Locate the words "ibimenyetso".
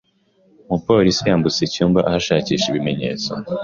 2.69-3.31